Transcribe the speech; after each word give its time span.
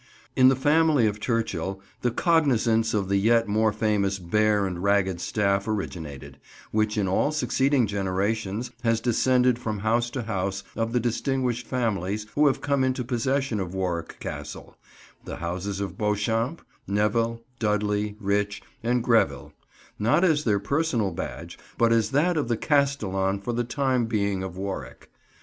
In 0.35 0.49
the 0.49 0.55
family 0.55 1.05
of 1.05 1.19
Turchil 1.19 1.79
the 2.01 2.09
cognisance 2.09 2.95
of 2.95 3.07
the 3.07 3.17
yet 3.17 3.47
more 3.47 3.71
famous 3.71 4.17
Bear 4.17 4.65
and 4.65 4.81
Ragged 4.81 5.21
Staff 5.21 5.67
originated, 5.67 6.39
which 6.71 6.97
in 6.97 7.07
all 7.07 7.31
succeeding 7.31 7.85
generations 7.85 8.71
has 8.83 8.99
descended 8.99 9.59
from 9.59 9.77
house 9.81 10.09
to 10.09 10.23
house 10.23 10.63
of 10.75 10.91
the 10.91 10.99
distinguished 10.99 11.67
families 11.67 12.25
who 12.33 12.47
have 12.47 12.61
come 12.61 12.83
into 12.83 13.03
possession 13.03 13.59
of 13.59 13.75
Warwick 13.75 14.19
Castle: 14.19 14.75
the 15.25 15.35
Houses 15.35 15.79
of 15.79 15.99
Beauchamp, 15.99 16.63
Neville, 16.87 17.41
Dudley, 17.59 18.17
Rich, 18.19 18.63
and 18.81 19.03
Greville: 19.03 19.53
not 19.99 20.23
as 20.23 20.45
their 20.45 20.57
personal 20.59 21.11
badge, 21.11 21.59
but 21.77 21.93
as 21.93 22.09
that 22.09 22.37
of 22.37 22.47
the 22.47 22.57
castellan 22.57 23.39
for 23.39 23.53
the 23.53 23.63
time 23.63 24.07
being 24.07 24.41
of 24.41 24.57
Warwick. 24.57 25.11